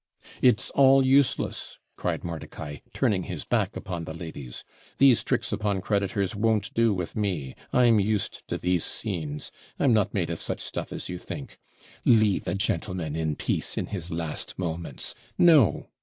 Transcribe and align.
'It's 0.41 0.71
all 0.71 1.05
useless,' 1.05 1.77
cried 1.95 2.23
Mordicai, 2.23 2.77
turning 2.91 3.21
his 3.25 3.45
back 3.45 3.75
upon 3.75 4.03
the 4.03 4.15
ladies; 4.15 4.63
'these 4.97 5.23
tricks 5.23 5.51
upon 5.53 5.79
creditors 5.79 6.35
won't 6.35 6.73
do 6.73 6.91
with 6.91 7.15
me; 7.15 7.53
I'm 7.71 7.99
used 7.99 8.41
to 8.47 8.57
these 8.57 8.83
scenes; 8.83 9.51
I'm 9.77 9.93
not 9.93 10.11
made 10.11 10.31
of 10.31 10.39
such 10.39 10.59
stuff 10.59 10.91
as 10.91 11.07
you 11.07 11.19
think. 11.19 11.59
Leave 12.03 12.47
a 12.47 12.55
gentleman 12.55 13.15
in 13.15 13.35
peace 13.35 13.77
in 13.77 13.85
his 13.93 14.09
last 14.09 14.57
moments. 14.57 15.13
No! 15.37 15.85